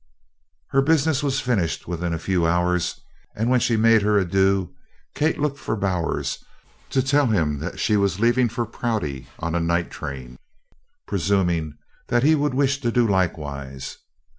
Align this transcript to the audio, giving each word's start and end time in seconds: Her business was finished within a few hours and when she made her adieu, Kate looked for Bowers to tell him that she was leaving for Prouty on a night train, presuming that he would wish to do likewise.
Her 0.69 0.81
business 0.81 1.21
was 1.21 1.41
finished 1.41 1.87
within 1.87 2.11
a 2.11 2.17
few 2.17 2.47
hours 2.47 3.01
and 3.35 3.51
when 3.51 3.59
she 3.59 3.77
made 3.77 4.01
her 4.01 4.17
adieu, 4.17 4.73
Kate 5.13 5.39
looked 5.39 5.59
for 5.59 5.75
Bowers 5.75 6.43
to 6.89 7.03
tell 7.03 7.27
him 7.27 7.59
that 7.59 7.79
she 7.79 7.95
was 7.97 8.19
leaving 8.19 8.49
for 8.49 8.65
Prouty 8.65 9.27
on 9.37 9.53
a 9.53 9.59
night 9.59 9.91
train, 9.91 10.39
presuming 11.05 11.77
that 12.07 12.23
he 12.23 12.33
would 12.33 12.55
wish 12.55 12.81
to 12.81 12.91
do 12.91 13.07
likewise. 13.07 13.99